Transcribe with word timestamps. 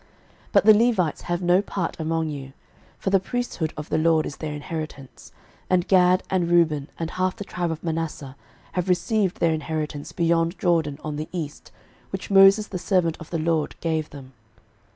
06:018:007 0.01 0.09
But 0.53 0.65
the 0.65 0.73
Levites 0.73 1.21
have 1.21 1.41
no 1.43 1.61
part 1.61 1.99
among 1.99 2.29
you; 2.29 2.53
for 2.97 3.11
the 3.11 3.19
priesthood 3.19 3.71
of 3.77 3.89
the 3.89 3.99
LORD 3.99 4.25
is 4.25 4.37
their 4.37 4.55
inheritance: 4.55 5.31
and 5.69 5.87
Gad, 5.87 6.23
and 6.27 6.49
Reuben, 6.49 6.89
and 6.97 7.11
half 7.11 7.35
the 7.35 7.43
tribe 7.43 7.69
of 7.69 7.83
Manasseh, 7.83 8.35
have 8.71 8.89
received 8.89 9.39
their 9.39 9.53
inheritance 9.53 10.11
beyond 10.11 10.57
Jordan 10.57 10.97
on 11.03 11.17
the 11.17 11.29
east, 11.31 11.71
which 12.09 12.31
Moses 12.31 12.65
the 12.65 12.79
servant 12.79 13.15
of 13.19 13.29
the 13.29 13.37
LORD 13.37 13.75
gave 13.79 14.09
them. 14.09 14.33